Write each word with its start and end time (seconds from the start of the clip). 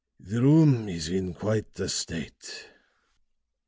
"The 0.19 0.41
room 0.41 0.89
is 0.89 1.09
in 1.09 1.35
quite 1.35 1.79
a 1.79 1.87
state." 1.87 2.65